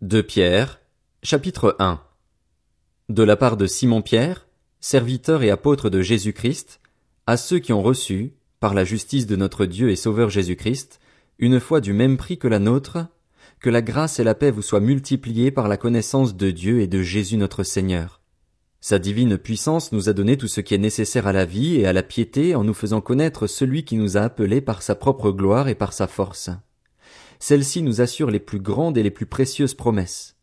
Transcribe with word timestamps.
De 0.00 0.22
Pierre, 0.22 0.80
chapitre 1.22 1.76
1 1.78 2.00
De 3.10 3.22
la 3.22 3.36
part 3.36 3.58
de 3.58 3.66
Simon 3.66 4.00
Pierre, 4.00 4.48
serviteur 4.80 5.42
et 5.42 5.50
apôtre 5.50 5.90
de 5.90 6.00
Jésus-Christ, 6.00 6.80
à 7.26 7.36
ceux 7.36 7.58
qui 7.58 7.74
ont 7.74 7.82
reçu, 7.82 8.32
par 8.60 8.72
la 8.72 8.84
justice 8.84 9.26
de 9.26 9.36
notre 9.36 9.66
Dieu 9.66 9.90
et 9.90 9.96
Sauveur 9.96 10.30
Jésus-Christ, 10.30 11.00
une 11.38 11.60
foi 11.60 11.82
du 11.82 11.92
même 11.92 12.16
prix 12.16 12.38
que 12.38 12.48
la 12.48 12.58
nôtre, 12.58 13.08
que 13.60 13.68
la 13.68 13.82
grâce 13.82 14.18
et 14.18 14.24
la 14.24 14.34
paix 14.34 14.50
vous 14.50 14.62
soient 14.62 14.80
multipliées 14.80 15.50
par 15.50 15.68
la 15.68 15.76
connaissance 15.76 16.34
de 16.34 16.50
Dieu 16.50 16.80
et 16.80 16.86
de 16.86 17.02
Jésus 17.02 17.36
notre 17.36 17.62
Seigneur. 17.62 18.22
Sa 18.80 18.98
divine 18.98 19.36
puissance 19.36 19.92
nous 19.92 20.08
a 20.08 20.14
donné 20.14 20.38
tout 20.38 20.48
ce 20.48 20.62
qui 20.62 20.74
est 20.74 20.78
nécessaire 20.78 21.26
à 21.26 21.34
la 21.34 21.44
vie 21.44 21.76
et 21.76 21.84
à 21.84 21.92
la 21.92 22.02
piété 22.02 22.54
en 22.54 22.64
nous 22.64 22.72
faisant 22.72 23.02
connaître 23.02 23.46
celui 23.46 23.84
qui 23.84 23.96
nous 23.96 24.16
a 24.16 24.22
appelés 24.22 24.62
par 24.62 24.80
sa 24.80 24.94
propre 24.94 25.30
gloire 25.30 25.68
et 25.68 25.74
par 25.74 25.92
sa 25.92 26.06
force 26.06 26.48
celle-ci 27.40 27.82
nous 27.82 28.00
assure 28.00 28.30
les 28.30 28.38
plus 28.38 28.60
grandes 28.60 28.96
et 28.96 29.02
les 29.02 29.10
plus 29.10 29.26
précieuses 29.26 29.74
promesses. 29.74 30.36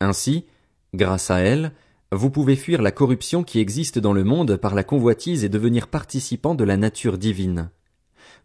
Ainsi, 0.00 0.44
grâce 0.92 1.30
à 1.30 1.38
elle, 1.38 1.72
vous 2.12 2.28
pouvez 2.28 2.56
fuir 2.56 2.82
la 2.82 2.90
corruption 2.90 3.44
qui 3.44 3.60
existe 3.60 3.98
dans 3.98 4.12
le 4.12 4.24
monde 4.24 4.56
par 4.56 4.74
la 4.74 4.82
convoitise 4.82 5.44
et 5.44 5.48
devenir 5.48 5.86
participant 5.86 6.56
de 6.56 6.64
la 6.64 6.76
nature 6.76 7.18
divine. 7.18 7.70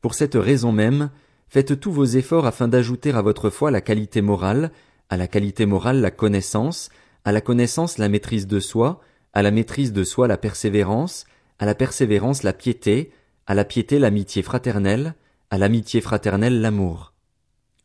Pour 0.02 0.13
cette 0.13 0.36
raison 0.36 0.72
même, 0.72 1.10
faites 1.49 1.80
tous 1.80 1.91
vos 1.91 2.05
efforts 2.05 2.46
afin 2.46 2.68
d'ajouter 2.68 3.12
à 3.12 3.23
votre 3.23 3.49
foi 3.49 3.72
la 3.72 3.82
qualité 3.82 4.22
morale, 4.22 4.72
à 5.10 5.18
la 5.18 5.27
qualité 5.27 5.66
morale 5.66 5.99
la 5.99 6.12
connaissance, 6.12 6.90
à 7.24 7.32
la 7.32 7.41
connaissance 7.41 7.98
la 7.98 8.08
maîtrise 8.08 8.46
de 8.46 8.60
soi, 8.60 9.02
à 9.34 9.41
la 9.41 9.49
maîtrise 9.49 9.94
de 9.94 10.04
soi 10.04 10.27
la 10.27 10.38
persévérance, 10.38 11.26
à 11.58 11.66
la 11.66 11.74
persévérance 11.74 12.44
la 12.44 12.54
piété, 12.54 13.12
à 13.48 13.55
la 13.55 13.66
piété 13.66 13.98
l'amitié 13.98 14.44
fraternelle, 14.44 15.16
à 15.49 15.58
l'amitié 15.58 16.02
fraternelle 16.02 16.62
l'amour. 16.62 17.15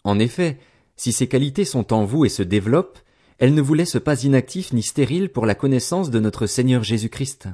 En 0.04 0.18
effet, 0.18 0.58
si 0.96 1.12
ces 1.12 1.28
qualités 1.28 1.64
sont 1.64 1.92
en 1.92 2.04
vous 2.04 2.24
et 2.24 2.28
se 2.28 2.42
développent, 2.42 2.98
elles 3.38 3.54
ne 3.54 3.62
vous 3.62 3.74
laissent 3.74 4.00
pas 4.02 4.22
inactifs 4.24 4.72
ni 4.72 4.82
stériles 4.82 5.30
pour 5.30 5.46
la 5.46 5.54
connaissance 5.54 6.10
de 6.10 6.20
notre 6.20 6.46
Seigneur 6.46 6.82
Jésus-Christ. 6.82 7.48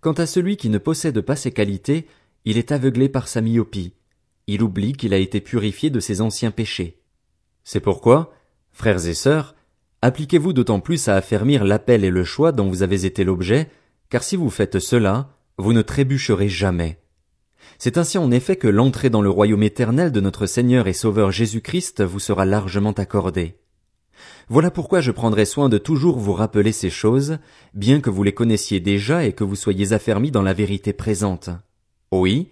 Quant 0.00 0.12
à 0.12 0.26
celui 0.26 0.56
qui 0.56 0.68
ne 0.68 0.78
possède 0.78 1.20
pas 1.20 1.36
ces 1.36 1.52
qualités, 1.52 2.06
il 2.44 2.58
est 2.58 2.72
aveuglé 2.72 3.08
par 3.08 3.28
sa 3.28 3.40
myopie. 3.40 3.94
Il 4.46 4.62
oublie 4.62 4.92
qu'il 4.92 5.14
a 5.14 5.18
été 5.18 5.40
purifié 5.40 5.90
de 5.90 6.00
ses 6.00 6.20
anciens 6.20 6.50
péchés. 6.50 7.00
C'est 7.62 7.80
pourquoi, 7.80 8.32
frères 8.72 9.06
et 9.06 9.14
sœurs, 9.14 9.54
appliquez-vous 10.02 10.52
d'autant 10.52 10.80
plus 10.80 11.08
à 11.08 11.14
affermir 11.14 11.64
l'appel 11.64 12.04
et 12.04 12.10
le 12.10 12.24
choix 12.24 12.52
dont 12.52 12.68
vous 12.68 12.82
avez 12.82 13.06
été 13.06 13.24
l'objet, 13.24 13.70
car 14.10 14.22
si 14.22 14.36
vous 14.36 14.50
faites 14.50 14.80
cela, 14.80 15.30
vous 15.56 15.72
ne 15.72 15.82
trébucherez 15.82 16.48
jamais. 16.48 16.98
C'est 17.78 17.98
ainsi 17.98 18.18
en 18.18 18.30
effet 18.30 18.56
que 18.56 18.68
l'entrée 18.68 19.10
dans 19.10 19.22
le 19.22 19.30
royaume 19.30 19.62
éternel 19.62 20.12
de 20.12 20.20
notre 20.20 20.46
Seigneur 20.46 20.86
et 20.86 20.92
Sauveur 20.92 21.30
Jésus-Christ 21.30 22.02
vous 22.02 22.20
sera 22.20 22.44
largement 22.44 22.92
accordée. 22.92 23.56
Voilà 24.48 24.70
pourquoi 24.70 25.00
je 25.00 25.10
prendrai 25.10 25.44
soin 25.44 25.68
de 25.68 25.78
toujours 25.78 26.18
vous 26.18 26.32
rappeler 26.32 26.72
ces 26.72 26.90
choses, 26.90 27.38
bien 27.72 28.00
que 28.00 28.10
vous 28.10 28.22
les 28.22 28.34
connaissiez 28.34 28.80
déjà 28.80 29.24
et 29.24 29.32
que 29.32 29.44
vous 29.44 29.56
soyez 29.56 29.92
affermis 29.92 30.30
dans 30.30 30.42
la 30.42 30.52
vérité 30.52 30.92
présente. 30.92 31.50
Oui, 32.12 32.48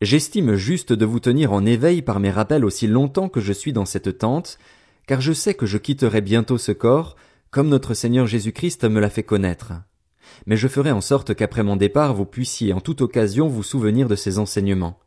j'estime 0.00 0.54
juste 0.54 0.92
de 0.92 1.04
vous 1.04 1.20
tenir 1.20 1.52
en 1.52 1.66
éveil 1.66 2.02
par 2.02 2.20
mes 2.20 2.30
rappels 2.30 2.64
aussi 2.64 2.86
longtemps 2.86 3.28
que 3.28 3.40
je 3.40 3.52
suis 3.52 3.72
dans 3.72 3.84
cette 3.84 4.18
tente, 4.18 4.58
car 5.06 5.20
je 5.20 5.32
sais 5.32 5.54
que 5.54 5.66
je 5.66 5.78
quitterai 5.78 6.20
bientôt 6.20 6.58
ce 6.58 6.72
corps, 6.72 7.16
comme 7.50 7.68
notre 7.68 7.94
Seigneur 7.94 8.26
Jésus-Christ 8.26 8.84
me 8.84 9.00
l'a 9.00 9.10
fait 9.10 9.24
connaître 9.24 9.72
mais 10.46 10.56
je 10.56 10.68
ferai 10.68 10.90
en 10.90 11.00
sorte 11.00 11.34
qu'après 11.34 11.62
mon 11.62 11.76
départ 11.76 12.14
vous 12.14 12.26
puissiez 12.26 12.72
en 12.72 12.80
toute 12.80 13.00
occasion 13.00 13.48
vous 13.48 13.62
souvenir 13.62 14.08
de 14.08 14.16
ces 14.16 14.38
enseignements. 14.38 14.98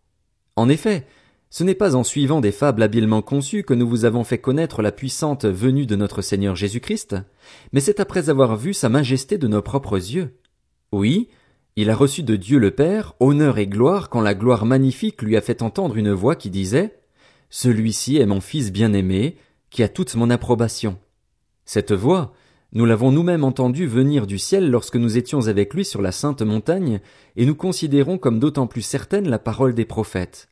En 0.56 0.70
effet, 0.70 1.06
ce 1.50 1.64
n'est 1.64 1.76
pas 1.76 1.96
en 1.96 2.04
suivant 2.04 2.42
des 2.42 2.52
fables 2.52 2.84
habilement 2.84 3.22
conçues 3.22 3.64
que 3.64 3.74
nous 3.74 3.88
vous 3.88 4.06
avons 4.06 4.24
fait 4.24 4.40
connaître 4.40 4.82
la 4.82 4.92
puissante 4.92 5.46
venue 5.46 5.86
de 5.86 5.96
notre 5.96 6.22
Seigneur 6.22 6.56
Jésus-Christ, 6.56 7.16
mais 7.72 7.80
c'est 7.80 8.00
après 8.00 8.30
avoir 8.30 8.58
vu 8.58 8.74
sa 8.74 8.90
majesté 8.90 9.38
de 9.38 9.48
nos 9.48 9.62
propres 9.62 9.96
yeux. 9.96 10.38
Oui, 10.92 11.30
il 11.78 11.90
a 11.90 11.96
reçu 11.96 12.24
de 12.24 12.36
Dieu 12.36 12.58
le 12.58 12.72
Père 12.72 13.14
honneur 13.20 13.58
et 13.58 13.68
gloire 13.68 14.10
quand 14.10 14.22
la 14.22 14.34
gloire 14.34 14.66
magnifique 14.66 15.22
lui 15.22 15.36
a 15.36 15.42
fait 15.42 15.62
entendre 15.62 15.98
une 15.98 16.12
voix 16.12 16.36
qui 16.36 16.50
disait 16.50 17.00
Celui-ci 17.50 18.18
est 18.18 18.26
mon 18.26 18.42
Fils 18.42 18.72
bien-aimé, 18.72 19.38
qui 19.70 19.84
a 19.84 19.90
toute 19.90 20.16
mon 20.16 20.30
approbation. 20.30 20.98
Cette 21.66 21.92
voix, 21.92 22.34
nous 22.74 22.86
l'avons 22.86 23.12
nous-mêmes 23.12 23.44
entendu 23.44 23.88
venir 23.88 24.28
du 24.28 24.38
ciel 24.38 24.70
lorsque 24.70 24.98
nous 24.98 25.18
étions 25.18 25.48
avec 25.48 25.74
lui 25.74 25.86
sur 25.86 26.02
la 26.02 26.12
sainte 26.12 26.42
montagne, 26.42 27.00
et 27.36 27.46
nous 27.46 27.56
considérons 27.56 28.18
comme 28.18 28.40
d'autant 28.40 28.68
plus 28.68 28.82
certaine 28.82 29.30
la 29.30 29.40
parole 29.40 29.74
des 29.74 29.86
prophètes. 29.86 30.50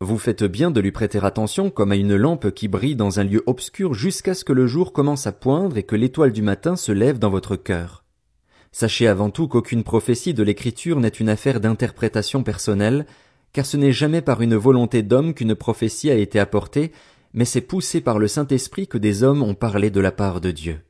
Vous 0.00 0.18
faites 0.18 0.44
bien 0.44 0.70
de 0.70 0.80
lui 0.80 0.92
prêter 0.92 1.18
attention 1.22 1.70
comme 1.70 1.92
à 1.92 1.96
une 1.96 2.16
lampe 2.16 2.50
qui 2.50 2.68
brille 2.68 2.96
dans 2.96 3.20
un 3.20 3.24
lieu 3.24 3.42
obscur 3.46 3.94
jusqu'à 3.94 4.34
ce 4.34 4.44
que 4.44 4.52
le 4.52 4.66
jour 4.66 4.92
commence 4.92 5.26
à 5.26 5.32
poindre 5.32 5.78
et 5.78 5.84
que 5.84 5.96
l'étoile 5.96 6.32
du 6.32 6.42
matin 6.42 6.76
se 6.76 6.92
lève 6.92 7.18
dans 7.18 7.30
votre 7.30 7.56
cœur. 7.56 8.04
Sachez 8.72 9.06
avant 9.06 9.30
tout 9.30 9.46
qu'aucune 9.46 9.84
prophétie 9.84 10.34
de 10.34 10.42
l'écriture 10.42 10.98
n'est 10.98 11.08
une 11.08 11.28
affaire 11.28 11.60
d'interprétation 11.60 12.42
personnelle, 12.42 13.06
car 13.52 13.64
ce 13.64 13.76
n'est 13.76 13.92
jamais 13.92 14.20
par 14.20 14.42
une 14.42 14.56
volonté 14.56 15.02
d'homme 15.02 15.32
qu'une 15.32 15.54
prophétie 15.54 16.10
a 16.10 16.16
été 16.16 16.40
apportée, 16.40 16.90
mais 17.32 17.44
c'est 17.44 17.60
poussé 17.60 18.00
par 18.00 18.18
le 18.18 18.26
Saint-Esprit 18.28 18.88
que 18.88 18.98
des 18.98 19.22
hommes 19.22 19.42
ont 19.42 19.54
parlé 19.54 19.90
de 19.90 20.00
la 20.00 20.12
part 20.12 20.40
de 20.40 20.50
Dieu. 20.50 20.80